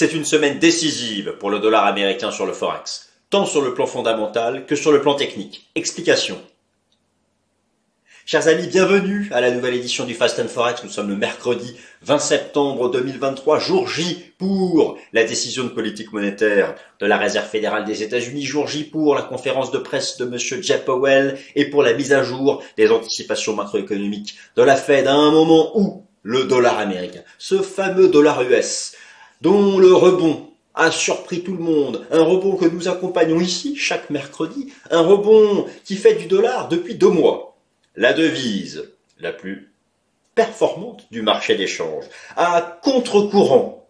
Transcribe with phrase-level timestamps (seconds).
[0.00, 3.86] C'est une semaine décisive pour le dollar américain sur le Forex, tant sur le plan
[3.86, 5.68] fondamental que sur le plan technique.
[5.74, 6.40] Explication.
[8.24, 10.84] Chers amis, bienvenue à la nouvelle édition du Fast and Forex.
[10.84, 16.76] Nous sommes le mercredi 20 septembre 2023, jour J pour la décision de politique monétaire
[17.00, 20.62] de la Réserve fédérale des États-Unis, jour J pour la conférence de presse de monsieur
[20.62, 25.14] Jeff Powell et pour la mise à jour des anticipations macroéconomiques de la Fed à
[25.14, 28.92] un moment où le dollar américain, ce fameux dollar US,
[29.40, 34.10] dont le rebond a surpris tout le monde, un rebond que nous accompagnons ici chaque
[34.10, 37.56] mercredi, un rebond qui fait du dollar depuis deux mois.
[37.96, 38.88] La devise
[39.18, 39.72] la plus
[40.36, 42.04] performante du marché d'échange,
[42.36, 43.88] à contre-courant,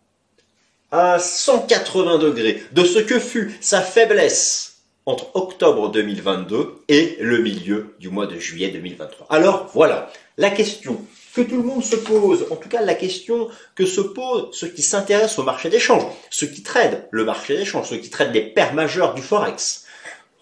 [0.91, 2.62] à 180 degrés.
[2.73, 8.38] De ce que fut sa faiblesse entre octobre 2022 et le milieu du mois de
[8.38, 9.27] juillet 2023.
[9.29, 11.01] Alors voilà, la question
[11.38, 14.66] que tout le monde se pose, en tout cas la question que se posent ceux
[14.66, 18.43] qui s'intéressent au marché d'échange, ceux qui tradent le marché d'échange, ceux qui tradent les
[18.43, 19.87] paires majeures du Forex,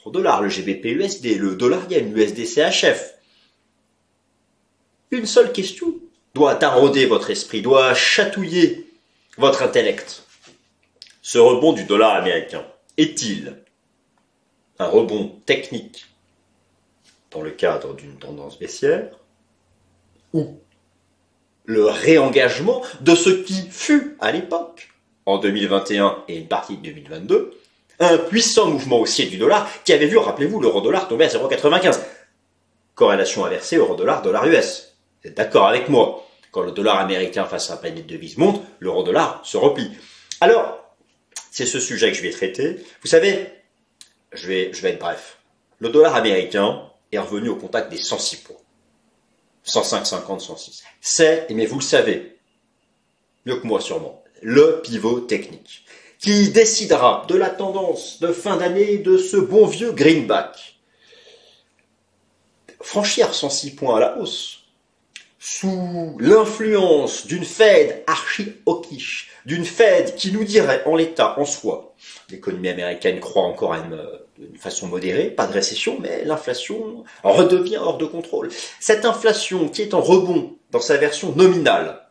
[0.06, 3.14] le dollar, le GBP USD, le dollar yen, l'USD CHF,
[5.10, 5.94] une seule question
[6.34, 8.90] doit tarauder votre esprit, doit chatouiller
[9.36, 10.24] votre intellect.
[11.20, 12.64] Ce rebond du dollar américain
[12.96, 13.62] est-il
[14.78, 16.06] un rebond technique
[17.32, 19.10] dans le cadre d'une tendance baissière
[20.32, 20.58] ou
[21.66, 24.88] le réengagement de ce qui fut à l'époque,
[25.26, 27.52] en 2021 et une partie de 2022,
[27.98, 32.00] un puissant mouvement haussier du dollar qui avait vu, rappelez-vous, l'euro-dollar tomber à 0,95.
[32.94, 36.26] Corrélation inversée euro-dollar, dollar US êtes d'accord avec moi?
[36.50, 39.90] Quand le dollar américain face à un panier de devises monte, l'euro-dollar se replie.
[40.40, 40.78] Alors,
[41.50, 42.76] c'est ce sujet que je vais traiter.
[43.02, 43.48] Vous savez,
[44.32, 45.38] je vais, je vais être bref.
[45.80, 48.56] Le dollar américain est revenu au contact des 106 points.
[49.66, 50.84] 105, 50, 106.
[51.00, 52.38] C'est, mais vous le savez,
[53.44, 55.84] mieux que moi sûrement, le pivot technique
[56.18, 60.78] qui décidera de la tendance de fin d'année de ce bon vieux greenback.
[62.80, 64.60] Franchir 106 points à la hausse,
[65.38, 71.94] sous l'influence d'une Fed archi-hawkish, d'une Fed qui nous dirait en l'état, en soi,
[72.30, 74.00] l'économie américaine croît encore à une,
[74.58, 78.50] façon modérée, pas de récession, mais l'inflation redevient hors de contrôle.
[78.80, 82.06] Cette inflation qui est en rebond dans sa version nominale,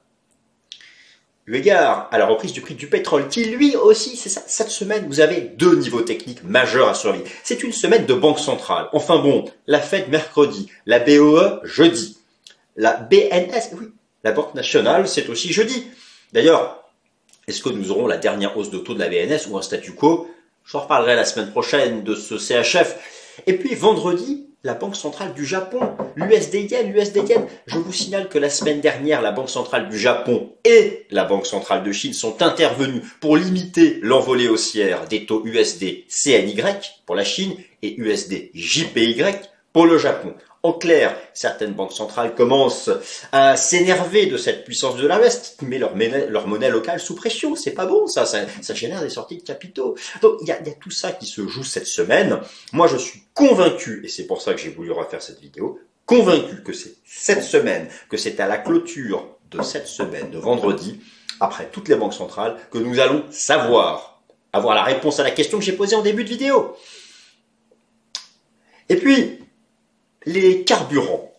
[1.48, 4.70] eu égard à la reprise du prix du pétrole, qui lui aussi, c'est ça, cette
[4.70, 7.26] semaine, vous avez deux niveaux techniques majeurs à surveiller.
[7.44, 8.88] C'est une semaine de banque centrale.
[8.94, 12.18] Enfin bon, la Fed mercredi, la BOE jeudi.
[12.76, 13.88] La BNS, oui,
[14.24, 15.88] la Banque nationale, c'est aussi jeudi.
[16.34, 16.84] D'ailleurs,
[17.48, 19.94] est-ce que nous aurons la dernière hausse de taux de la BNS ou un statu
[19.94, 20.28] quo
[20.66, 22.98] Je reparlerai la semaine prochaine de ce CHF.
[23.46, 25.80] Et puis vendredi, la Banque centrale du Japon,
[26.16, 27.46] l'USD yen, l'USD yen.
[27.68, 31.46] Je vous signale que la semaine dernière, la Banque centrale du Japon et la Banque
[31.46, 36.56] centrale de Chine sont intervenues pour limiter l'envolée haussière des taux USD CNY
[37.06, 39.24] pour la Chine et USD JPY
[39.72, 40.34] pour le Japon.
[40.66, 42.90] En clair, certaines banques centrales commencent
[43.32, 45.96] à s'énerver de cette puissance de la West, qui met leur
[46.48, 47.56] monnaie, locale sous pression.
[47.56, 49.94] C'est pas bon, ça, ça, génère des sorties de capitaux.
[50.24, 52.40] Donc il y a, y a tout ça qui se joue cette semaine.
[52.74, 56.64] Moi, je suis convaincu, et c'est pour ça que j'ai voulu refaire cette vidéo, convaincu
[56.64, 61.00] que c'est cette semaine, que c'est à la clôture de cette semaine, de vendredi,
[61.40, 65.60] après toutes les banques centrales, que nous allons savoir, avoir la réponse à la question
[65.60, 66.76] que j'ai posée en début de vidéo.
[68.90, 69.45] Et puis,
[70.26, 71.32] les carburants.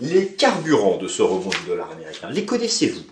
[0.00, 3.04] Les carburants de ce rebond du dollar américain, les connaissez-vous?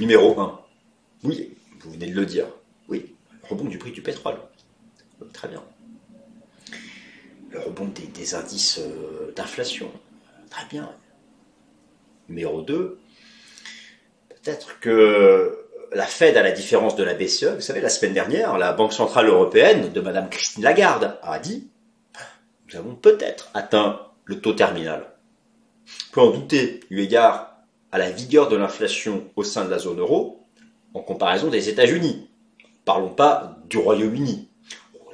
[0.00, 0.60] Numéro 1.
[1.24, 2.46] Oui, vous venez de le dire.
[2.88, 4.36] Oui, rebond du prix du pétrole.
[5.32, 5.62] très bien.
[7.50, 9.90] Le rebond des, indices euh, d'inflation.
[10.50, 10.94] Très bien.
[12.28, 13.00] Numéro 2.
[14.28, 18.58] Peut-être que la Fed, à la différence de la BCE, vous savez, la semaine dernière,
[18.58, 21.68] la Banque Centrale Européenne de Madame Christine Lagarde a dit,
[22.68, 25.06] nous avons peut-être atteint le taux terminal.
[26.10, 27.56] On peut en douter, eu égard
[27.92, 30.44] à la vigueur de l'inflation au sein de la zone euro,
[30.94, 32.28] en comparaison des États-Unis.
[32.84, 34.48] Parlons pas du Royaume-Uni.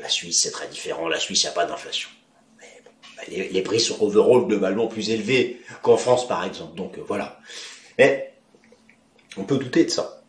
[0.01, 1.09] la Suisse, c'est très différent.
[1.09, 2.09] La Suisse, il n'y a pas d'inflation.
[3.17, 6.77] Bah, les, prix sont overall globalement plus élevés qu'en France, par exemple.
[6.77, 7.39] Donc, euh, voilà.
[7.99, 8.35] Mais
[9.37, 10.24] on peut douter de ça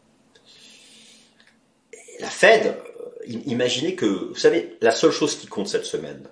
[2.35, 6.27] Fed, euh, imaginez que, vous savez, la seule chose qui compte cette semaine,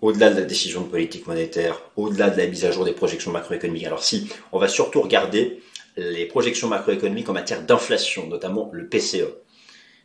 [0.00, 3.32] au-delà de la décision de politique monétaire, au-delà de la mise à jour des projections
[3.32, 5.60] macroéconomiques, alors si, on va surtout regarder
[5.96, 9.34] les projections macroéconomiques en matière d'inflation, notamment le PCE,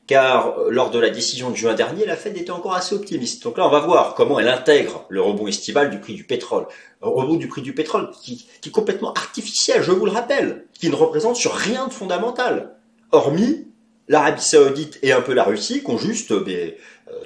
[0.07, 3.43] car euh, lors de la décision de juin dernier, la Fed était encore assez optimiste.
[3.43, 6.65] Donc là, on va voir comment elle intègre le rebond estival du prix du pétrole.
[7.03, 10.89] Un rebond du prix du pétrole qui, est complètement artificiel, je vous le rappelle, qui
[10.89, 12.75] ne représente sur rien de fondamental,
[13.11, 13.68] hormis
[14.09, 16.71] l'Arabie Saoudite et un peu la Russie qui ont juste euh,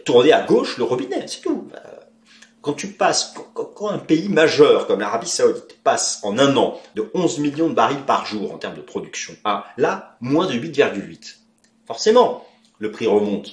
[0.05, 1.67] tourné à gauche le robinet, c'est tout
[2.63, 7.11] quand tu passes, quand, un pays majeur comme l'Arabie Saoudite passe en un an de
[7.13, 11.39] 11 millions de barils par jour en termes de production à là, moins de 8,8,
[11.85, 12.47] forcément,
[12.79, 13.51] le prix remonte.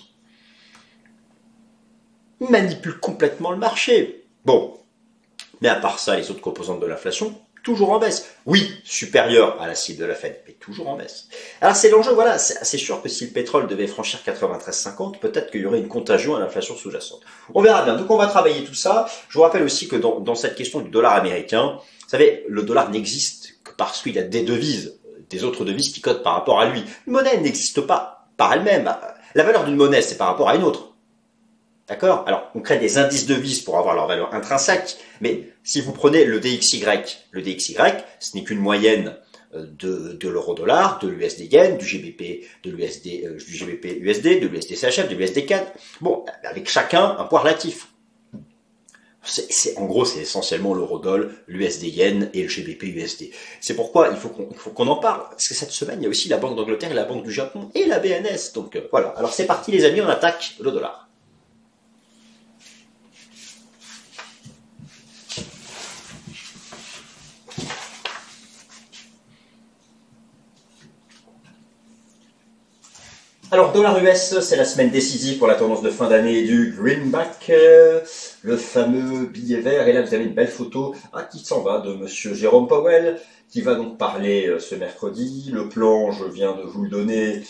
[2.41, 4.27] Il manipule complètement le marché.
[4.45, 4.79] Bon.
[5.61, 8.29] Mais à part ça, les autres composantes de l'inflation, toujours en baisse.
[8.47, 11.29] Oui, supérieur à la cible de la Fed, mais toujours en baisse.
[11.61, 15.63] Alors c'est l'enjeu, voilà, c'est sûr que si le pétrole devait franchir 93,50, peut-être qu'il
[15.63, 17.21] y aurait une contagion à l'inflation sous-jacente.
[17.55, 17.97] On verra bien.
[17.97, 19.07] Donc on va travailler tout ça.
[19.29, 22.63] Je vous rappelle aussi que dans, dans cette question du dollar américain, vous savez, le
[22.63, 24.99] dollar n'existe que parce qu'il a des devises,
[25.29, 26.83] des autres devises qui cotent par rapport à lui.
[27.07, 28.93] Une monnaie n'existe pas par elle-même.
[29.35, 30.90] La valeur d'une monnaie, c'est par rapport à une autre.
[31.91, 35.81] D'accord Alors, on crée des indices de devises pour avoir leur valeur intrinsèque, mais si
[35.81, 36.85] vous prenez le DXY,
[37.33, 37.75] le DXY,
[38.21, 39.17] ce n'est qu'une moyenne
[39.57, 44.39] euh, de, de l'euro-dollar, de l'USD yen, du GBP, de l'USD, euh, du GBP USD,
[44.39, 45.67] de l'USD CHF, de l'USD CAD.
[46.01, 47.89] Bon, avec chacun un poids relatif.
[49.25, 53.31] C'est, en gros, c'est essentiellement l'euro-dollar, l'USD yen et le GBP USD.
[53.61, 55.23] C'est pourquoi il faut qu'on, en parle.
[55.31, 57.33] Parce que cette semaine, il y a aussi la Banque d'Angleterre et la Banque du
[57.33, 58.53] Japon et la BNS.
[58.55, 59.09] Donc euh, voilà.
[59.17, 61.10] Alors c'est parti les amis, on attaque le dollar.
[73.53, 77.51] Alors, dollar US, c'est la semaine décisive pour la tendance de fin d'année du Greenback,
[78.43, 79.89] le fameux billet vert.
[79.89, 83.19] Et là, vous avez une belle photo ah, qui s'en va de monsieur Jérôme Powell,
[83.49, 85.51] qui va donc parler euh, ce mercredi.
[85.53, 87.43] Le plan, je viens de vous le donner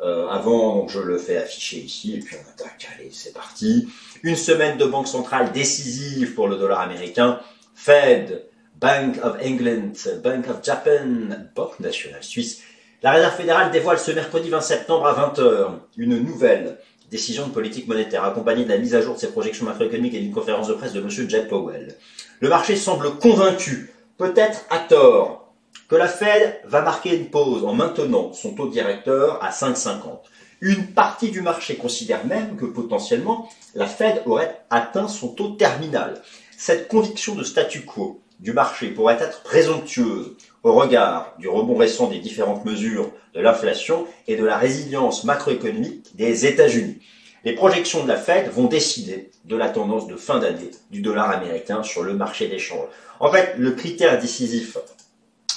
[0.00, 2.14] euh, avant, donc je le fais afficher ici.
[2.14, 3.88] Et puis on attaque, allez, c'est parti.
[4.22, 7.40] Une semaine de banque centrale décisive pour le dollar américain.
[7.74, 8.44] Fed,
[8.80, 12.62] Bank of England, Bank of Japan, Banque nationale suisse
[13.02, 16.78] la Réserve fédérale dévoile ce mercredi 20 septembre à 20h une nouvelle
[17.10, 20.20] décision de politique monétaire accompagnée de la mise à jour de ses projections macroéconomiques et
[20.20, 21.08] d'une conférence de presse de M.
[21.28, 21.94] Jack Powell.
[22.40, 25.54] Le marché semble convaincu, peut-être à tort,
[25.88, 30.18] que la Fed va marquer une pause en maintenant son taux directeur à 5,50.
[30.60, 36.20] Une partie du marché considère même que potentiellement la Fed aurait atteint son taux terminal.
[36.56, 42.08] Cette conviction de statu quo du marché pourrait être présomptueuse au regard du rebond récent
[42.08, 46.98] des différentes mesures de l'inflation et de la résilience macroéconomique des États-Unis.
[47.44, 51.30] Les projections de la Fed vont décider de la tendance de fin d'année du dollar
[51.30, 52.88] américain sur le marché des changes.
[53.20, 54.76] En fait, le critère décisif,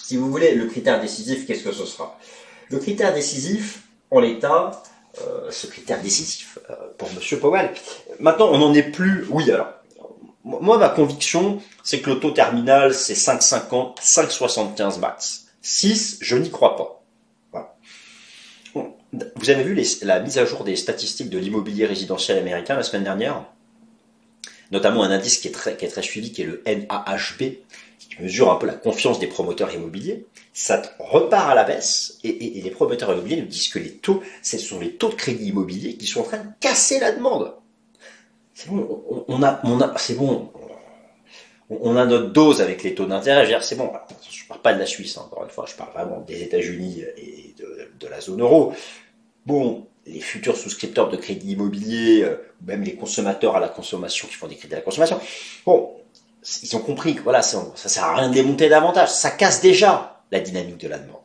[0.03, 2.17] si vous voulez, le critère décisif, qu'est-ce que ce sera?
[2.69, 4.83] Le critère décisif, en l'état,
[5.21, 7.39] euh, ce critère décisif euh, pour M.
[7.39, 7.71] Powell,
[8.19, 9.73] maintenant on n'en est plus, oui alors,
[10.43, 15.47] moi, ma conviction, c'est que le taux terminal, c'est 5,50, 5,75 max.
[15.61, 16.97] 6, je n'y crois pas.
[19.35, 23.03] Vous avez vu la mise à jour des statistiques de l'immobilier résidentiel américain la semaine
[23.03, 23.45] dernière?
[24.71, 27.57] Notamment un indice qui est très, qui est très suivi, qui est le NAHB,
[27.99, 30.25] qui mesure un peu la confiance des promoteurs immobiliers.
[30.53, 34.23] Ça repart à la baisse et, et les promoteurs immobiliers nous disent que les taux,
[34.41, 37.53] ce sont les taux de crédit immobilier qui sont en train de casser la demande
[38.69, 39.43] on
[41.95, 43.57] a, notre dose avec les taux d'intérêt.
[43.61, 43.91] C'est bon,
[44.29, 47.03] je parle pas de la Suisse, hein, encore une fois, je parle vraiment des États-Unis
[47.17, 48.73] et de, la zone euro.
[49.45, 54.33] Bon, les futurs souscripteurs de crédit immobilier, euh, même les consommateurs à la consommation qui
[54.33, 55.19] font des crédits à la consommation,
[55.65, 55.91] bon,
[56.63, 59.09] ils ont compris que ça, ça sert à rien de démonter davantage.
[59.09, 61.21] Ça casse déjà la dynamique de la demande.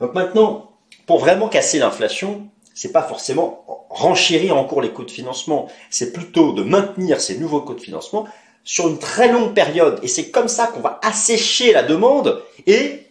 [0.00, 0.72] Donc maintenant,
[1.06, 6.52] pour vraiment casser l'inflation, c'est pas forcément renchérir encore les coûts de financement, c'est plutôt
[6.52, 8.26] de maintenir ces nouveaux coûts de financement
[8.64, 10.00] sur une très longue période.
[10.02, 13.06] Et c'est comme ça qu'on va assécher la demande et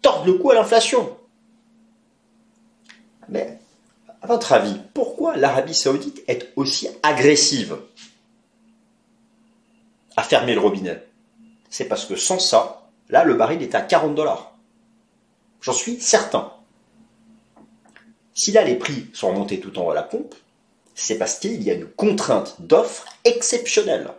[0.00, 1.16] tordre le cou à l'inflation.
[3.28, 3.58] Mais,
[4.22, 7.78] à votre avis, pourquoi l'Arabie saoudite est aussi agressive
[10.16, 11.04] à fermer le robinet?
[11.68, 14.56] C'est parce que sans ça, là, le baril est à 40 dollars.
[15.60, 16.52] J'en suis certain.
[18.36, 20.34] Si là les prix sont remontés tout en haut à la pompe,
[20.94, 24.10] c'est parce qu'il y a une contrainte d'offre exceptionnelle.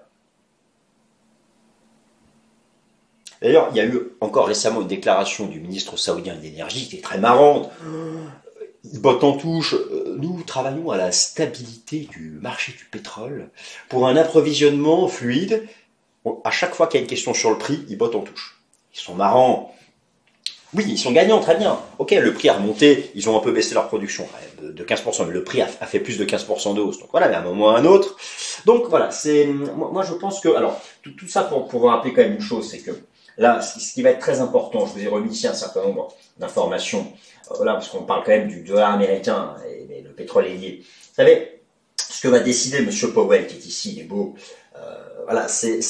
[3.43, 6.97] D'ailleurs, il y a eu encore récemment une déclaration du ministre saoudien de l'énergie qui
[6.97, 7.69] est très marrante.
[8.83, 9.75] Il botte en touche.
[10.17, 13.51] Nous travaillons à la stabilité du marché du pétrole
[13.87, 15.67] pour un approvisionnement fluide.
[16.43, 18.59] À chaque fois qu'il y a une question sur le prix, ils bottent en touche.
[18.95, 19.75] Ils sont marrants.
[20.77, 21.79] Oui, ils sont gagnants, très bien.
[21.97, 24.27] Ok, le prix a remonté, ils ont un peu baissé leur production
[24.61, 26.99] de 15%, mais le prix a, fait plus de 15% de hausse.
[26.99, 28.15] Donc voilà, mais à un moment ou à un autre.
[28.65, 32.35] Donc voilà, c'est moi je pense que alors tout, ça pour, pour rappeler quand même
[32.35, 32.91] une chose, c'est que
[33.39, 36.09] là, ce qui va être très important, je vous ai remis ici un certain nombre
[36.37, 37.07] d'informations.
[37.51, 40.83] Euh, voilà, parce qu'on parle quand même du dollar américain et, le pétrole est lié.
[40.83, 41.59] Vous savez,
[41.97, 44.35] ce que va décider Monsieur Powell, qui est ici, il est beau.
[44.75, 44.79] Euh,
[45.25, 45.81] voilà, c'est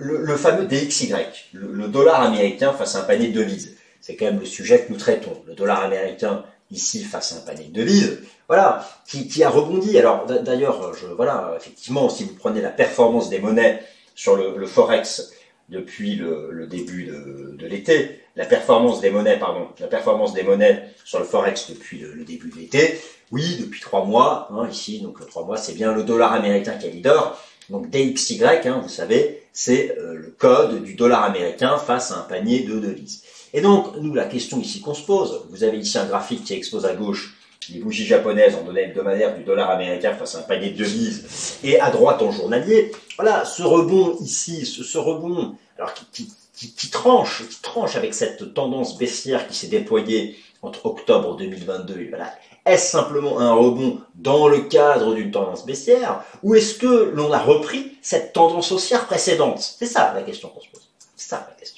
[0.00, 1.12] le, fameux DXY,
[1.52, 3.76] le, dollar américain face à un panier de devises.
[4.00, 5.42] C'est quand même le sujet que nous traitons.
[5.46, 9.98] Le dollar américain ici face à un panier de devises, voilà, qui, a rebondi.
[9.98, 13.82] Alors d'ailleurs, je, voilà, effectivement, si vous prenez la performance des monnaies
[14.14, 15.32] sur le, forex
[15.68, 21.18] depuis le, début de, l'été, la performance des monnaies, pardon, la performance des monnaies sur
[21.18, 23.00] le forex depuis le, début de l'été,
[23.32, 26.86] oui, depuis trois mois, hein, ici, donc trois mois, c'est bien le dollar américain qui
[26.86, 27.40] est leader.
[27.70, 32.22] Donc DXY, hein, vous savez, c'est euh, le code du dollar américain face à un
[32.22, 33.22] panier de devises.
[33.52, 36.54] Et donc, nous, la question ici qu'on se pose, vous avez ici un graphique qui
[36.54, 37.36] expose à gauche
[37.72, 41.58] les bougies japonaises en données hebdomadaires du dollar américain face à un panier de devises,
[41.62, 42.90] et à droite en journalier.
[43.16, 49.46] Voilà, ce rebond ici, ce, rebond, alors qui, tranche, qui tranche avec cette tendance baissière
[49.46, 52.34] qui s'est déployée entre octobre 2022 et voilà,
[52.66, 57.38] est-ce simplement un rebond dans le cadre d'une tendance baissière ou est-ce que l'on a
[57.38, 59.60] repris cette tendance haussière précédente?
[59.60, 60.88] C'est ça la question qu'on se pose.
[61.16, 61.70] C'est ça la question.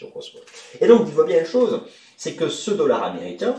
[0.80, 1.82] Et donc, vous voyez bien une chose,
[2.16, 3.54] c'est que ce dollar américain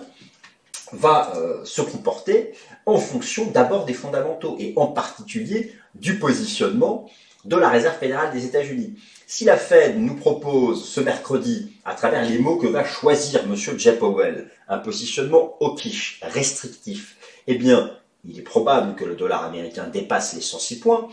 [0.91, 2.53] va euh, se comporter
[2.85, 7.09] en fonction d'abord des fondamentaux et en particulier du positionnement
[7.45, 8.95] de la Réserve fédérale des États-Unis.
[9.25, 13.55] Si la Fed nous propose ce mercredi, à travers les mots que va choisir M.
[13.55, 17.15] Jay Powell, un positionnement hawkish, restrictif,
[17.47, 21.07] eh bien, il est probable que le dollar américain dépasse les 106 points.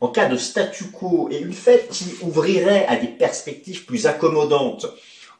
[0.00, 4.86] En cas de statu quo et une Fed qui ouvrirait à des perspectives plus accommodantes,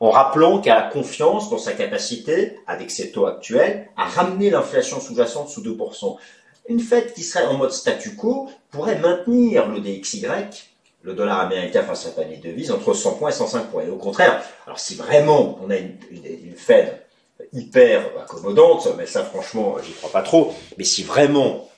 [0.01, 5.01] en rappelant qu'elle a confiance dans sa capacité, avec ses taux actuels, à ramener l'inflation
[5.01, 6.17] sous-jacente sous 2%.
[6.69, 10.27] Une Fed qui serait en mode statu quo pourrait maintenir le DXY
[11.05, 13.85] le dollar américain face à un panier de devises entre 100 points et 105 points.
[13.85, 15.99] Et au contraire, alors si vraiment on a une,
[16.57, 17.03] Fed
[17.53, 21.69] hyper accommodante, mais ça franchement j'y crois pas trop, mais si vraiment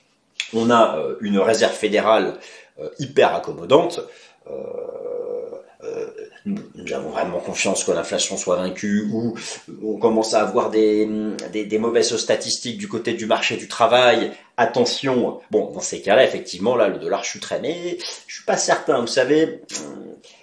[0.54, 2.35] on a euh, une réserve fédérale
[2.78, 4.00] euh, hyper accommodante,
[4.49, 6.06] euh,
[6.47, 9.35] nous avons vraiment confiance que l'inflation soit vaincue ou
[9.85, 11.09] on commence à avoir des,
[11.53, 14.33] des, mauvaises statistiques du côté du marché du travail.
[14.57, 19.00] Attention, bon, dans ces cas-là, effectivement, là, le dollar chuterait, mais je suis pas certain.
[19.00, 19.61] Vous savez,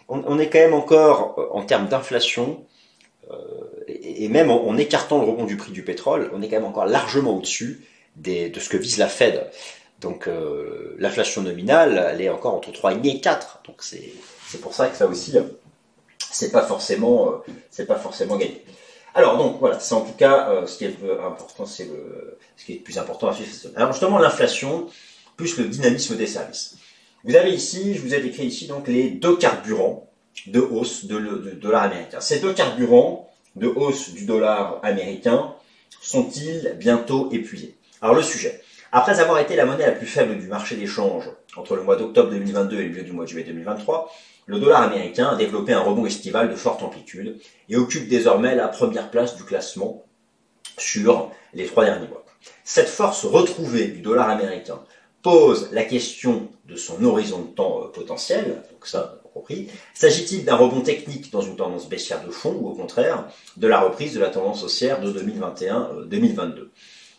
[0.10, 2.66] on, est quand même encore, euh, en termes d'inflation,
[3.32, 3.36] euh,
[3.88, 6.86] et, même en, écartant le rebond du prix du pétrole, on est quand même encore
[6.86, 7.86] largement au-dessus
[8.18, 9.50] de ce que vise la Fed.
[10.02, 13.62] Donc euh, l'inflation nominale, elle est encore entre 3,5 et 4.
[13.66, 14.12] Donc c'est
[14.62, 15.34] pour ça que ça aussi,
[16.34, 18.64] c'est pas forcément, euh, c'est pas forcément gagné.
[19.16, 22.66] Alors donc voilà, c'est en tout cas euh, ce qui est important, c'est le, ce
[22.66, 23.52] qui est le plus important à suivre.
[23.76, 24.88] Alors justement l'inflation
[25.38, 26.76] plus le dynamisme des services.
[27.24, 30.10] Vous avez ici, je vous ai décrit ici donc les deux carburants
[30.48, 32.20] de hausse de, de dollar américain.
[32.20, 35.54] Ces deux carburants de hausse du dollar américain
[36.02, 37.76] sont-ils bientôt épuisés?
[38.02, 38.62] Alors le sujet.
[38.92, 42.30] Après avoir été la monnaie la plus faible du marché d'échange entre le mois d'octobre
[42.30, 44.12] 2022 et le milieu du mois de juillet 2023,
[44.46, 48.68] le dollar américain a développé un rebond estival de forte amplitude et occupe désormais la
[48.68, 50.04] première place du classement
[50.78, 52.26] sur les trois derniers mois.
[52.64, 54.80] Cette force retrouvée du dollar américain
[55.22, 59.70] pose la question de son horizon de temps euh, potentiel, donc ça, compris.
[59.94, 63.80] S'agit-il d'un rebond technique dans une tendance baissière de fond ou au contraire de la
[63.80, 66.72] reprise de la tendance haussière de 2021-2022 euh,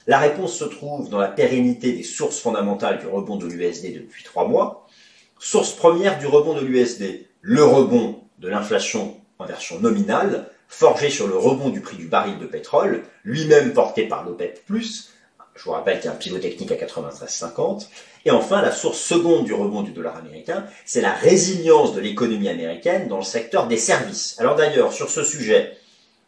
[0.07, 4.23] La réponse se trouve dans la pérennité des sources fondamentales du rebond de l'USD depuis
[4.23, 4.84] trois mois,
[5.45, 11.29] Source première du rebond de l'USD, le rebond de l'inflation en version nominale, forgé sur
[11.29, 15.99] le rebond du prix du baril de pétrole, lui-même porté par l'OPEP+, je vous rappelle
[15.99, 17.89] qu'il y a un pivot technique à 93,50.
[18.25, 22.49] Et enfin, la source seconde du rebond du dollar américain, c'est la résilience de l'économie
[22.49, 24.37] américaine dans le secteur des services.
[24.39, 25.77] Alors d'ailleurs, sur ce sujet,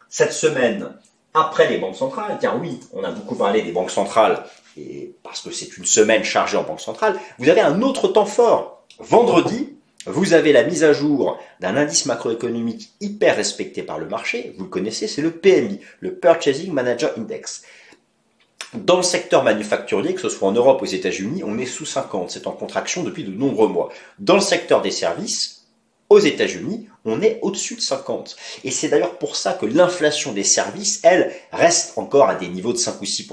[0.09, 0.93] cette semaine,
[1.33, 4.43] après les banques centrales, car oui, on a beaucoup parlé des banques centrales,
[4.77, 8.27] et parce que c'est une semaine chargée en banque centrale, vous avez un autre temps
[8.27, 9.75] fort Vendredi,
[10.07, 14.55] vous avez la mise à jour d'un indice macroéconomique hyper respecté par le marché.
[14.57, 17.63] Vous le connaissez, c'est le PMI, le Purchasing Manager Index.
[18.73, 21.85] Dans le secteur manufacturier, que ce soit en Europe ou aux États-Unis, on est sous
[21.85, 22.31] 50.
[22.31, 23.89] C'est en contraction depuis de nombreux mois.
[24.17, 25.67] Dans le secteur des services,
[26.09, 28.35] aux États-Unis, on est au-dessus de 50.
[28.63, 32.73] Et c'est d'ailleurs pour ça que l'inflation des services, elle, reste encore à des niveaux
[32.73, 33.27] de 5 ou 6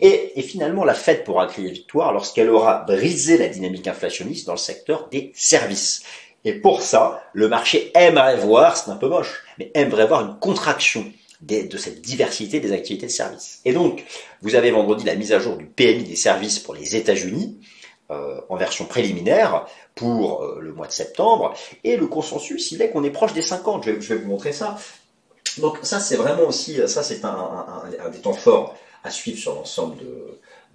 [0.00, 4.58] et, finalement, la Fed pourra crier victoire lorsqu'elle aura brisé la dynamique inflationniste dans le
[4.58, 6.02] secteur des services.
[6.44, 10.38] Et pour ça, le marché aimerait voir, c'est un peu moche, mais aimerait voir une
[10.38, 11.04] contraction
[11.40, 13.60] de cette diversité des activités de services.
[13.64, 14.04] Et donc,
[14.42, 17.60] vous avez vendredi la mise à jour du PMI des services pour les États-Unis,
[18.10, 19.66] euh, en version préliminaire
[19.96, 23.42] pour euh, le mois de septembre, et le consensus, il est qu'on est proche des
[23.42, 23.84] 50.
[23.84, 24.78] Je vais, vous montrer ça.
[25.58, 28.76] Donc ça, c'est vraiment aussi, ça c'est un, des temps forts
[29.06, 29.96] à suivre sur l'ensemble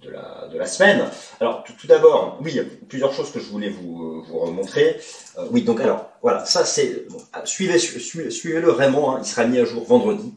[0.02, 1.04] de, la, semaine.
[1.40, 5.00] Alors tout, d'abord, oui, plusieurs choses que je voulais vous, vous remontrer.
[5.38, 7.06] Euh, oui, donc alors, voilà, ça c'est,
[7.44, 10.34] suivez, suivez, le vraiment, hein, il sera mis à jour vendredi.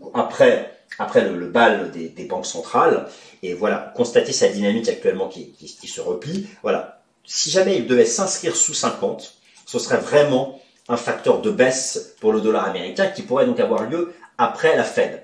[0.00, 3.08] coup, après après le, bal des, banques centrales,
[3.42, 6.46] et voilà, constater sa dynamique actuellement qui, se replie.
[6.62, 9.34] Voilà, si jamais il devait s'inscrire sous 50,
[9.66, 13.88] ce serait vraiment un facteur de baisse pour le dollar américain qui pourrait donc avoir
[13.88, 15.21] lieu après la Fed.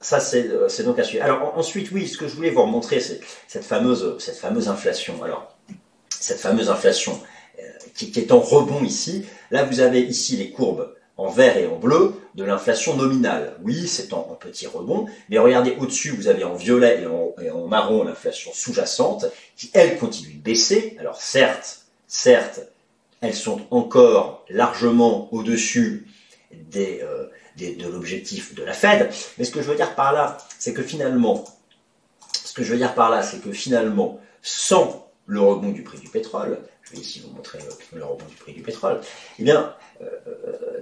[0.00, 1.24] Ça, c'est euh, donc à suivre.
[1.24, 5.22] Alors ensuite, oui, ce que je voulais vous remontrer, c'est cette fameuse, inflation.
[5.22, 5.56] Alors,
[6.10, 7.20] cette fameuse inflation
[7.58, 7.62] euh,
[7.94, 9.24] qui, qui est en rebond ici.
[9.50, 13.56] Là, vous avez ici les courbes en vert et en bleu de l'inflation nominale.
[13.62, 17.02] Oui, c'est en, petit rebond, mais regardez au-dessus, vous avez en violet
[17.40, 20.96] et en, marron l'inflation sous-jacente, qui elle continue de baisser.
[20.98, 22.60] Alors certes, certes,
[23.20, 26.06] elles sont encore largement au-dessus
[26.52, 30.38] des, euh, de l'objectif de la Fed, mais ce que je veux dire par là,
[30.58, 31.44] c'est que finalement,
[32.32, 35.98] ce que je veux dire par là, c'est que finalement, sans le rebond du prix
[35.98, 37.58] du pétrole, je vais ici vous montrer
[37.94, 39.00] le rebond du prix du pétrole,
[39.38, 40.06] eh bien, euh,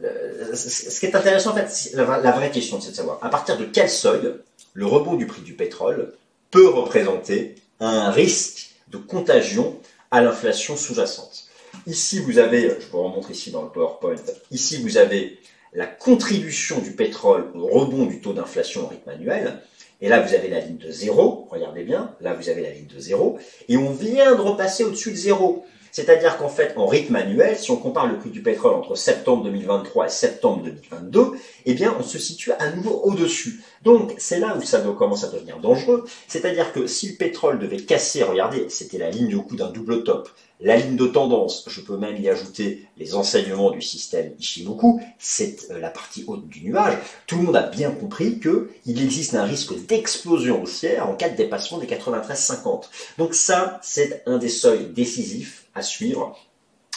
[0.05, 3.57] euh, ce qui est intéressant, en fait, la, vraie question, c'est de savoir à partir
[3.57, 4.35] de quel seuil
[4.75, 6.15] le rebond du prix du pétrole
[6.51, 9.79] peut représenter un risque de contagion
[10.11, 11.45] à l'inflation sous-jacente?
[11.87, 14.17] Ici, vous avez, je vous remontre ici dans le PowerPoint,
[14.51, 15.39] ici, vous avez
[15.73, 19.61] la contribution du pétrole au rebond du taux d'inflation au rythme annuel.
[20.01, 22.89] Et là, vous avez la ligne de zéro, regardez bien, là, vous avez la ligne
[22.93, 23.39] de zéro,
[23.69, 25.65] et on vient de repasser au-dessus de zéro.
[25.93, 29.45] C'est-à-dire qu'en fait, en rythme annuel, si on compare le prix du pétrole entre septembre
[29.45, 31.33] 2023 et septembre 2022,
[31.67, 33.61] eh bien, on se situe à nouveau au-dessus.
[33.85, 36.05] Donc, c'est là où ça commence à devenir dangereux.
[36.29, 40.05] C'est-à-dire que si le pétrole devait casser, regardez, c'était la ligne au coup d'un double
[40.05, 40.29] top,
[40.61, 45.71] la ligne de tendance, je peux même y ajouter les enseignements du système Ishimoku, c'est
[45.71, 46.99] euh, la partie haute du nuage.
[47.27, 51.37] Tout le monde a bien compris qu'il existe un risque d'explosion haussière en cas de
[51.37, 52.85] dépassement des 93,50.
[53.19, 56.39] Donc ça, c'est un des seuils décisifs à suivre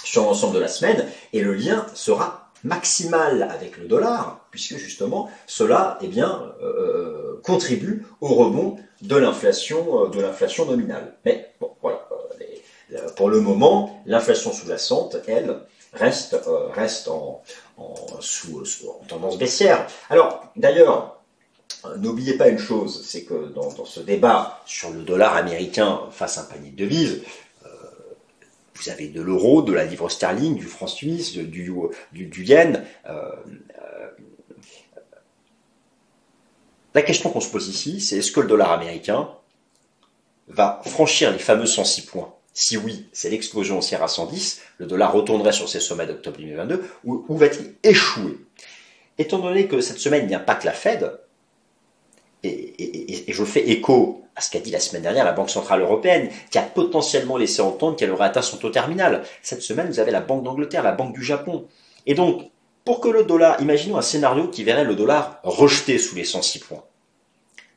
[0.04, 5.30] sur l'ensemble de la semaine, et le lien sera maximal avec le dollar, puisque justement
[5.48, 11.16] cela eh bien, euh, euh, contribue au rebond de l'inflation de l'inflation nominale.
[11.26, 12.08] Mais bon, voilà,
[13.16, 15.60] pour le moment, l'inflation sous-jacente, elle,
[15.94, 17.42] reste, euh, reste en,
[18.20, 18.64] sous,
[19.08, 19.88] tendance baissière.
[20.10, 21.12] Alors, d'ailleurs,
[21.86, 26.38] euh, N'oubliez pas une chose, c'est que dans, ce débat sur le dollar américain face
[26.38, 27.45] à un panier de devises, euh,
[28.76, 31.72] vous avez de l'euro, de la livre sterling, du franc suisse, du,
[32.44, 32.84] yen.
[36.94, 39.30] la question qu'on se pose ici, c'est est-ce que le dollar américain
[40.48, 42.34] va franchir les fameux 106 points?
[42.58, 46.86] Si oui, c'est l'explosion haussière à 110, le dollar retournerait sur ses sommets d'octobre 2022,
[47.04, 48.38] ou, va-t-il échouer?
[49.18, 51.20] Étant donné que cette semaine, il n'y a pas que la Fed,
[52.44, 56.30] et, je fais écho à ce qu'a dit la semaine dernière la Banque Centrale Européenne,
[56.52, 59.24] qui a potentiellement laissé entendre qu'elle aurait atteint son taux terminal.
[59.42, 61.66] Cette semaine, vous avez la Banque d'Angleterre, la Banque du Japon.
[62.06, 62.50] Et donc,
[62.84, 66.60] pour que le dollar, imaginons un scénario qui verrait le dollar rejeté sous les 106
[66.60, 66.84] points.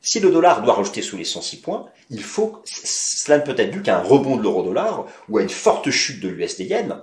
[0.01, 3.71] Si le dollar doit rejeter sous les 106 points, il faut, cela ne peut être
[3.71, 7.01] dû qu'à un rebond de l'euro-dollar ou à une forte chute de l'USD-yen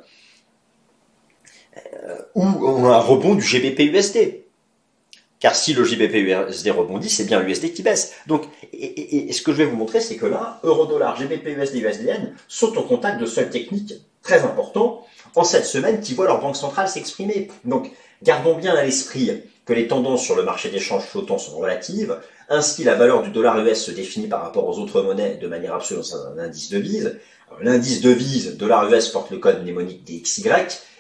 [1.77, 4.46] euh, ou un rebond du GBP-USD.
[5.39, 8.15] Car si le GBP-USD rebondit, c'est bien l'USD qui baisse.
[8.27, 12.77] Donc, et, ce que je vais vous montrer, c'est que là, euro-dollar, GBP-USD, USD-yen sont
[12.79, 16.89] en contact de seuils techniques très importants en cette semaine qui voient leur banque centrale
[16.89, 17.49] s'exprimer.
[17.65, 17.91] Donc,
[18.23, 19.31] gardons bien à l'esprit
[19.67, 22.17] que les tendances sur le marché d'échange flottant sont relatives,
[22.49, 25.75] ainsi, la valeur du dollar US se définit par rapport aux autres monnaies de manière
[25.75, 27.19] absolue dans un indice de devise.
[27.61, 30.49] L'indice de devise dollar US porte le code mnémonique DXY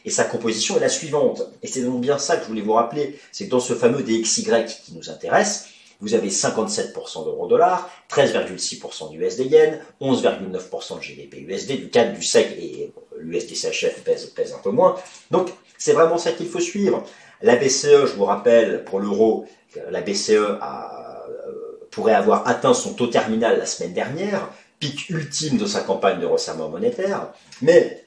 [0.06, 1.42] et sa composition est la suivante.
[1.62, 4.02] Et c'est donc bien ça que je voulais vous rappeler, c'est que dans ce fameux
[4.02, 5.66] DXY qui nous intéresse,
[6.00, 12.46] vous avez 57% d'euro-dollar, 13,6% d'USD yen, 11,9% de GBP USD, du CAD, du SEC
[12.58, 14.94] et l'USD CHF pèse, un peu moins.
[15.30, 17.04] Donc c'est vraiment ça qu'il faut suivre.
[17.42, 19.46] La BCE, je vous rappelle, pour l'euro,
[19.90, 20.92] la BCE a
[21.90, 26.26] pourrait avoir atteint son taux terminal la semaine dernière, pic ultime de sa campagne de
[26.26, 28.04] resserrement monétaire, mais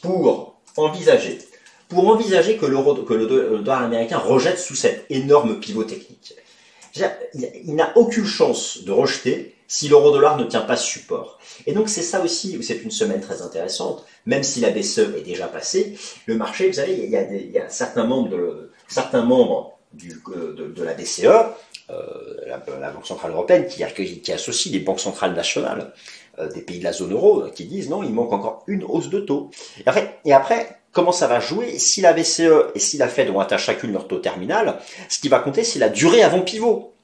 [0.00, 1.38] pour envisager,
[1.88, 6.34] pour envisager que, que le dollar américain rejette sous cet énorme pivot technique,
[7.64, 11.38] Il n'a aucune chance de rejeter si l'euro-dollar ne tient pas support.
[11.66, 15.24] Et donc c'est ça aussi, c'est une semaine très intéressante, même si la BCE est
[15.24, 19.78] déjà passée, le marché, vous savez, il y a, a certains membres de, certains membres
[19.92, 20.20] du,
[20.54, 21.26] de, la BCE,
[21.90, 21.94] euh,
[22.46, 23.84] la, Banque Centrale Européenne, qui,
[24.20, 25.88] qui, associe les banques centrales nationales euh,
[26.54, 29.20] des pays de la zone euro, qui disent non, il manque encore une hausse de
[29.20, 29.50] taux.
[29.78, 33.28] Et après, et après comment ça va jouer Si la BCE et si la Fed
[33.30, 36.94] ont atteint chacune leur taux terminal, ce qui va compter, c'est la durée avant pivot.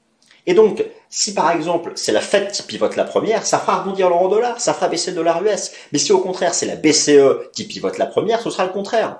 [0.45, 4.09] Et donc, si par exemple c'est la Fed qui pivote la première, ça fera rebondir
[4.09, 5.71] l'euro dollar, ça fera baisser le dollar US.
[5.91, 9.19] Mais si au contraire c'est la BCE qui pivote la première, ce sera le contraire.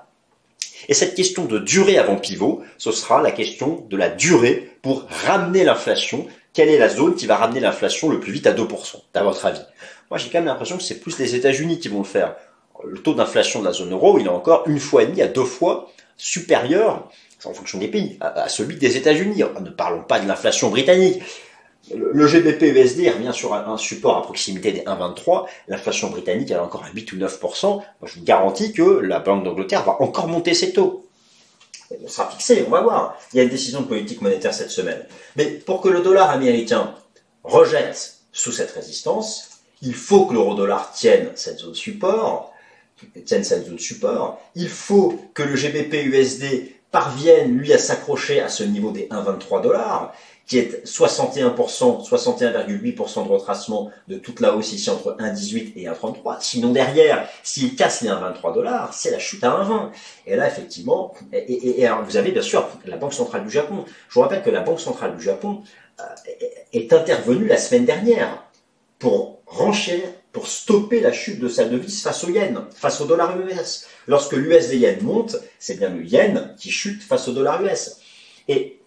[0.89, 5.05] Et cette question de durée avant pivot, ce sera la question de la durée pour
[5.25, 6.27] ramener l'inflation.
[6.53, 8.67] Quelle est la zone qui va ramener l'inflation le plus vite à 2%,
[9.13, 9.61] à votre avis?
[10.09, 12.35] Moi j'ai quand même l'impression que c'est plus les États-Unis qui vont le faire.
[12.85, 15.27] Le taux d'inflation de la zone euro, il est encore une fois et demie à
[15.27, 17.09] deux fois supérieur
[17.45, 19.43] en fonction des pays, à, celui des États-Unis.
[19.61, 21.21] Ne parlons pas de l'inflation britannique.
[21.93, 25.45] Le, GBP USD revient sur un, support à proximité des 1,23.
[25.67, 27.67] L'inflation britannique, elle est encore à 8 ou 9%.
[27.67, 31.02] Moi, je vous garantis que la Banque d'Angleterre va encore monter ses taux.
[32.03, 33.17] On sera fixé, on va voir.
[33.33, 35.05] Il y a une décision de politique monétaire cette semaine.
[35.35, 36.95] Mais pour que le dollar américain
[37.43, 42.53] rejette sous cette résistance, il faut que l'euro-dollar tienne cette zone support,
[43.25, 44.39] tienne cette zone support.
[44.55, 49.61] Il faut que le GBP USD parvienne, lui, à s'accrocher à ce niveau des 1,23
[49.61, 50.13] dollars,
[50.45, 56.37] qui est 61%, 61,8% de retracement de toute la hausse ici entre 1,18 et 1,33.
[56.41, 59.91] Sinon derrière, s'il casse les 1,23 dollars, c'est la chute à 1,20.
[60.27, 63.85] Et là, effectivement, et, alors vous avez bien sûr la Banque centrale du Japon.
[64.09, 65.61] Je vous rappelle que la Banque centrale du Japon
[65.99, 66.03] euh,
[66.73, 68.43] est intervenue la semaine dernière
[68.99, 73.39] pour renchérir pour stopper la chute de sa devise face au yen, face au dollar
[73.39, 73.85] US.
[74.07, 77.97] Lorsque l'USD yen monte, c'est bien le yen qui chute face au dollar US.
[78.47, 78.79] Et,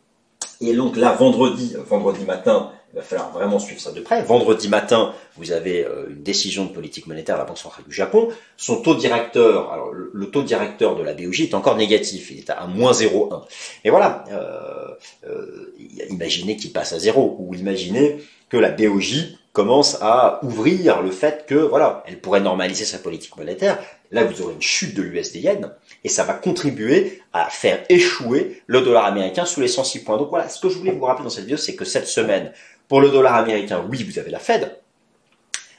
[0.61, 4.23] et donc là, vendredi, vendredi matin, il va falloir vraiment suivre ça de près.
[4.23, 7.95] Vendredi matin, vous avez euh, une décision de politique monétaire de la Banque centrale du
[7.95, 8.29] Japon.
[8.57, 12.51] Son taux directeur, alors le, taux directeur de la BOJ est encore négatif, il est
[12.51, 13.43] à moins 0,1.
[13.85, 14.95] Et voilà, euh,
[15.29, 15.75] euh,
[16.09, 21.45] imaginez qu'il passe à zéro, ou imaginez que la BOJ commence à ouvrir le fait
[21.47, 23.79] que voilà, elle pourrait normaliser sa politique monétaire.
[24.11, 25.73] Là, vous aurez une chute de l'USD yen
[26.05, 30.17] et ça va contribuer à faire échouer le dollar américain sous les 106 points.
[30.17, 32.53] Donc voilà, ce que je voulais vous rappeler dans cette vidéo, c'est que cette semaine,
[32.89, 34.77] pour le dollar américain, oui, vous avez la Fed,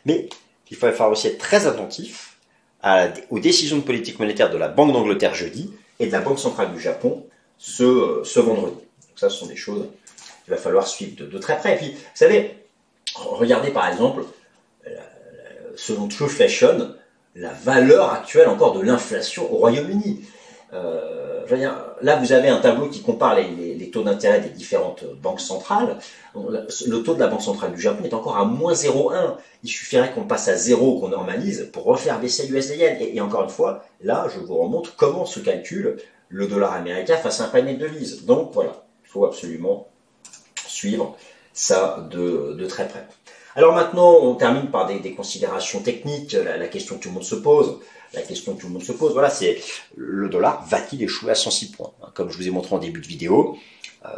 [0.06, 0.30] mais
[0.69, 2.38] il va falloir aussi être très attentif
[3.30, 6.73] aux décisions de politique monétaire de la Banque d'Angleterre jeudi et de la Banque centrale
[6.73, 7.25] du Japon
[7.58, 8.75] ce, ce vendredi.
[8.75, 9.88] Donc ça, ce sont des choses
[10.45, 11.73] qu'il va falloir suivre de, de très près.
[11.73, 12.58] Et puis, vous savez,
[13.17, 14.23] Regardez par exemple,
[15.75, 16.93] selon True Fashion,
[17.38, 20.26] la valeur actuelle encore de l'inflation au Royaume-Uni.
[20.73, 21.45] Euh,
[22.02, 25.97] là, vous avez un tableau qui compare les, taux d'intérêt des différentes banques centrales.
[26.36, 29.36] Le taux de la Banque centrale du Japon est encore à moins 0,1.
[29.63, 32.97] Il suffirait qu'on passe à zéro, qu'on normalise, pour refaire baisser l'USD yen.
[33.00, 35.97] Et, et, encore une fois, là, je vous remontre comment se calcule
[36.30, 38.26] le dollar américain face à un panier de devises.
[38.26, 39.88] Donc voilà, il faut absolument
[40.67, 41.15] suivre
[41.54, 43.08] ça de, très près.
[43.58, 46.34] Alors maintenant, on termine par des, considérations techniques.
[46.34, 47.80] La, question que tout le monde se pose,
[48.13, 49.60] la question que tout le monde se pose, voilà, c'est
[49.96, 53.08] le dollar va-t-il échouer à 106 points Comme je vous ai montré en début de
[53.08, 53.58] vidéo,
[54.06, 54.10] euh,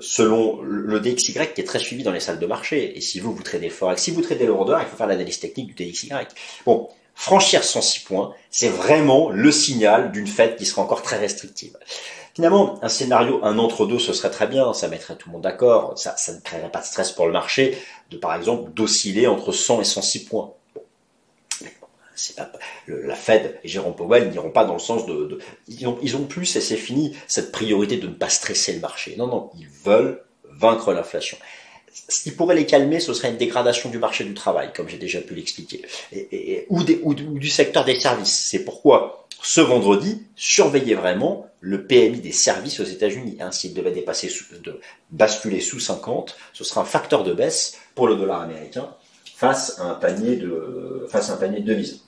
[0.00, 3.32] selon le DXY qui est très suivi dans les salles de marché, et si vous
[3.32, 6.10] vous tradez forex, si vous tradez l'euro dollar, il faut faire l'analyse technique du DXY.
[6.66, 11.76] Bon, franchir 106 points, c'est vraiment le signal d'une fête qui sera encore très restrictive.
[12.34, 15.98] Finalement, un scénario, un entre-deux, ce serait très bien, ça mettrait tout le monde d'accord,
[15.98, 17.76] ça, ça ne créerait pas de stress pour le marché,
[18.10, 20.54] de par exemple d'osciller entre 100 et 106 points.
[22.88, 26.24] la Fed et Jérôme Powell n'iront pas dans le sens de, ils, ont, ils ont
[26.24, 29.14] plus, et c'est fini, cette priorité de ne pas stresser le marché.
[29.18, 31.36] Non, non, ils veulent vaincre l'inflation.
[31.92, 34.98] Ce qui pourrait les calmer, ce serait une dégradation du marché du travail, comme j'ai
[34.98, 35.82] déjà pu l'expliquer,
[36.68, 38.46] ou, du secteur des services.
[38.50, 43.36] C'est pourquoi ce vendredi, surveillez vraiment le PMI des services aux États-Unis.
[43.40, 44.30] Hein, S'il devait dépasser,
[45.10, 48.94] basculer sous 50, ce sera un facteur de baisse pour le dollar américain
[49.42, 52.04] face un panier de, face à un panier de devises.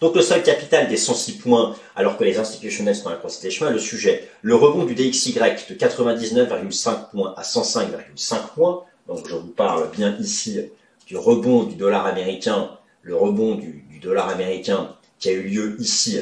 [0.00, 3.42] Donc le seul capital des 106 points, alors que les institutionnels sont à la croisée
[3.42, 9.28] des chemins, le sujet, le rebond du DXY de 99,5 points à 105,5 points, donc
[9.28, 10.60] je vous parle bien ici
[11.06, 12.70] du rebond du dollar américain,
[13.02, 16.20] le rebond du dollar américain qui a eu lieu ici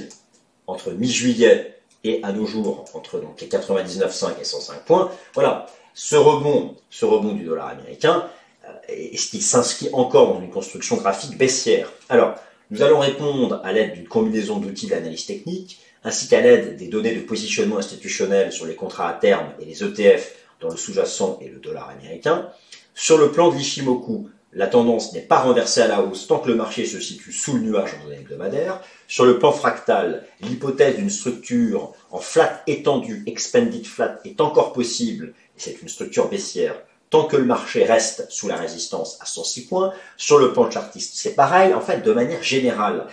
[0.66, 5.10] entre mi-juillet et à nos jours, entre donc les 99,5 et 105 points.
[5.32, 8.28] Voilà, ce rebond, ce rebond du dollar américain,
[8.64, 11.90] euh, est-ce qu'il s'inscrit encore dans une construction graphique baissière?
[12.08, 12.34] Alors,
[12.70, 17.14] nous allons répondre à l'aide d'une combinaison d'outils d'analyse technique, ainsi qu'à l'aide des données
[17.14, 21.48] de positionnement institutionnel sur les contrats à terme et les ETF dans le sous-jacent et
[21.48, 22.48] le dollar américain.
[22.94, 26.48] Sur le plan de l'Ishimoku, la tendance n'est pas renversée à la hausse tant que
[26.48, 28.80] le marché se situe sous le nuage en zone hebdomadaire.
[29.08, 35.34] Sur le plan fractal, l'hypothèse d'une structure en flat étendu, expanded flat, est encore possible,
[35.56, 36.76] et c'est une structure baissière,
[37.14, 39.92] tant que le marché reste sous la résistance à 106 points.
[40.16, 43.06] Sur le plan chartiste, c'est pareil, en fait, de manière générale.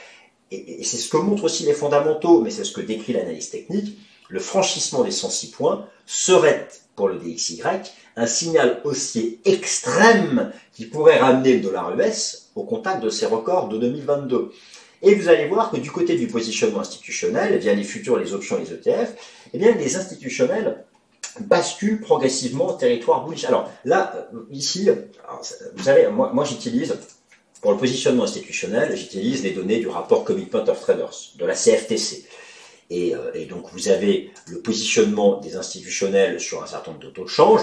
[0.49, 3.99] Et, c'est ce que montrent aussi les fondamentaux, mais c'est ce que décrit l'analyse technique.
[4.27, 7.61] Le franchissement des 106 points serait, pour le DXY,
[8.15, 13.69] un signal haussier extrême qui pourrait ramener le dollar US au contact de ses records
[13.69, 14.51] de 2022.
[15.03, 18.57] Et vous allez voir que du côté du positionnement institutionnel, via les futurs, les options,
[18.57, 19.13] les ETF,
[19.53, 20.85] eh bien, les institutionnels
[21.39, 23.45] basculent progressivement au territoire bullish.
[23.45, 24.89] Alors là, euh, ici,
[25.75, 26.95] vous savez, moi, moi j'utilise,
[27.61, 32.25] pour le positionnement institutionnel, j'utilise les données du rapport Commitment of Traders, de la CFTC.
[32.89, 37.09] Et, euh, et, donc vous avez le positionnement des institutionnels sur un certain nombre de
[37.09, 37.61] taux de change,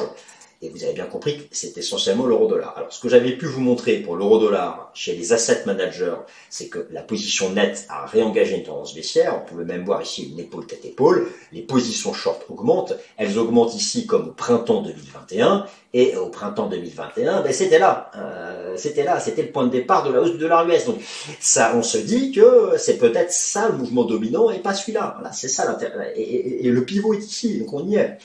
[0.60, 2.74] et vous avez bien compris que c'est essentiellement l'euro-dollar.
[2.76, 6.16] Alors, ce que j'avais pu vous montrer pour l'euro-dollar chez les asset managers,
[6.50, 9.40] c'est que la position nette a réengagé une tendance baissière.
[9.40, 11.28] On pouvait même voir ici une épaule tête épaule.
[11.52, 12.94] Les positions short augmentent.
[13.18, 15.66] Elles augmentent ici comme au printemps 2021.
[15.94, 18.10] Et au printemps 2021, ben c'était là.
[18.16, 19.20] Euh, c'était là.
[19.20, 20.84] C'était le point de départ de la hausse du dollar US.
[20.84, 20.98] Donc,
[21.40, 25.14] ça, on se dit que c'est peut-être ça le mouvement dominant et pas celui-là.
[25.18, 26.12] Voilà, c'est ça l'intérêt.
[26.16, 27.60] Et, et le pivot est ici.
[27.60, 28.18] Donc, on y est.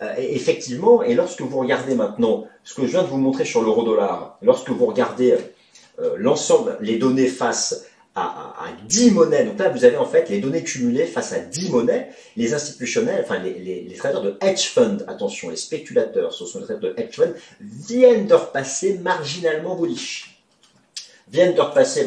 [0.00, 3.62] Euh, effectivement, et lorsque vous regardez maintenant ce que je viens de vous montrer sur
[3.62, 5.36] l'euro-dollar, lorsque vous regardez
[5.98, 7.84] euh, l'ensemble, les données face
[8.14, 11.40] à, à, 10 monnaies, donc là vous avez en fait les données cumulées face à
[11.40, 16.60] 10 monnaies, les institutionnels, enfin les traders de hedge fund, attention, les spéculateurs, ce sont
[16.60, 20.40] les traders de hedge fund, viennent de repasser marginalement bullish.
[21.28, 22.06] Viennent de repasser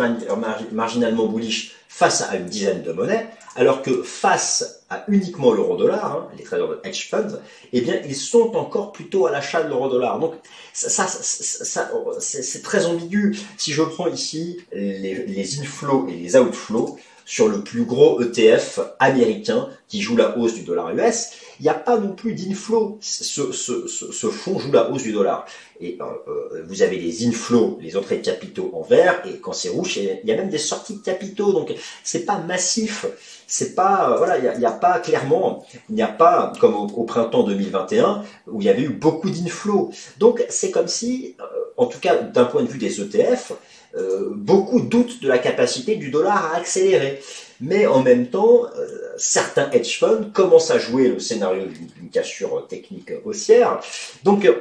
[0.71, 6.27] marginalement bullish face à une dizaine de monnaies, alors que face à uniquement l'euro-dollar, hein,
[6.37, 7.39] les traders de hedge funds,
[7.73, 10.19] eh bien, ils sont encore plutôt à l'achat de l'euro-dollar.
[10.19, 10.33] Donc,
[10.73, 13.37] ça, ça, c'est très ambigu.
[13.57, 16.97] Si je prends ici les, inflows et les outflows,
[17.31, 21.69] sur le plus gros ETF américain qui joue la hausse du dollar US, il n'y
[21.69, 22.97] a pas non plus d'inflow.
[22.99, 25.45] Ce, ce, ce, fonds joue la hausse du dollar.
[25.79, 29.53] Et euh, euh, vous avez les inflows, les entrées de capitaux en vert, et quand
[29.53, 31.53] c'est rouge, il y a même des sorties de capitaux.
[31.53, 33.05] Donc c'est pas massif.
[33.51, 37.03] C'est pas euh, voilà, il n'y a, pas clairement, il n'y a pas comme au,
[37.03, 39.91] printemps 2021 où il y avait eu beaucoup d'inflows.
[40.17, 41.35] Donc c'est comme si,
[41.77, 43.53] en tout cas d'un point de vue des ETF,
[43.97, 47.21] euh, beaucoup doutent de la capacité du dollar à accélérer.
[47.59, 48.87] Mais en même temps, euh,
[49.17, 53.81] certains hedge funds commencent à jouer le scénario d'une cassure technique haussière.
[54.23, 54.55] Donc, euh,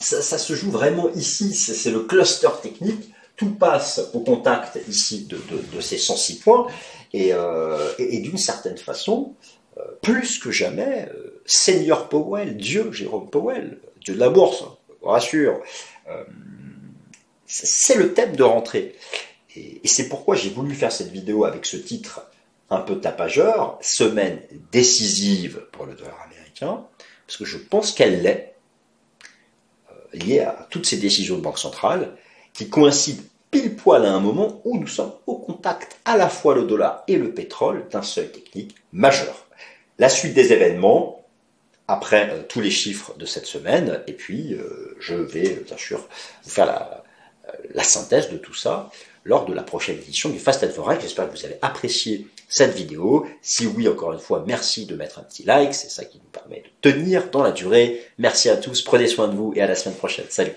[0.00, 3.11] ça, se joue vraiment ici, c'est le cluster technique.
[3.42, 6.66] Tout passe au contact ici de, ces 106 points.
[7.12, 7.32] Et,
[7.98, 9.34] et, d'une certaine façon,
[10.00, 11.08] plus que jamais,
[11.44, 14.64] Senior Powell, Dieu Jérôme Powell, Dieu de la bourse,
[15.02, 15.60] rassure,
[17.46, 18.94] c'est le thème de rentrée.
[19.56, 22.26] Et, c'est pourquoi j'ai voulu faire cette vidéo avec ce titre
[22.70, 26.86] un peu tapageur, semaine décisive pour le dollar américain,
[27.26, 28.54] parce que je pense qu'elle l'est,
[29.90, 32.16] euh, liée à toutes ces décisions de banque centrale,
[32.54, 36.56] qui coïncident pile poil à un moment où nous sommes au contact à la fois
[36.56, 39.46] le dollar et le pétrole d'un seuil technique majeur.
[39.98, 41.24] La suite des événements,
[41.86, 46.08] après euh, tous les chiffres de cette semaine, et puis euh, je vais bien sûr
[46.42, 46.66] vous faire
[47.74, 48.90] la, synthèse de tout ça
[49.24, 51.02] lors de la prochaine édition du Fast Forex.
[51.02, 53.26] J'espère que vous avez apprécié cette vidéo.
[53.42, 55.74] Si oui, encore une fois, merci de mettre un petit like.
[55.74, 58.02] C'est ça qui nous permet de tenir dans la durée.
[58.18, 58.82] Merci à tous.
[58.82, 60.26] Prenez soin de vous et à la semaine prochaine.
[60.30, 60.54] Salut.